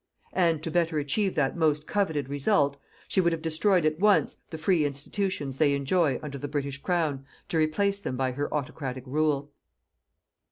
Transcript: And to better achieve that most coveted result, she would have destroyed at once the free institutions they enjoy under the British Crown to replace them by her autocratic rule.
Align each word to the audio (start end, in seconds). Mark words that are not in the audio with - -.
And 0.33 0.63
to 0.63 0.71
better 0.71 0.97
achieve 0.97 1.35
that 1.35 1.55
most 1.55 1.85
coveted 1.85 2.27
result, 2.27 2.75
she 3.07 3.21
would 3.21 3.31
have 3.33 3.41
destroyed 3.43 3.85
at 3.85 3.99
once 3.99 4.37
the 4.49 4.57
free 4.57 4.83
institutions 4.83 5.59
they 5.59 5.75
enjoy 5.75 6.19
under 6.23 6.39
the 6.39 6.47
British 6.47 6.79
Crown 6.81 7.23
to 7.49 7.57
replace 7.59 7.99
them 7.99 8.17
by 8.17 8.31
her 8.31 8.51
autocratic 8.51 9.03
rule. 9.05 9.51